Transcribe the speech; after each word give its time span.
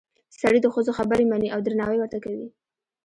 سړي 0.39 0.59
د 0.61 0.67
ښځو 0.73 0.91
خبرې 0.99 1.25
مني 1.31 1.47
او 1.51 1.59
درناوی 1.65 1.97
ورته 1.99 2.17
کوي 2.25 2.47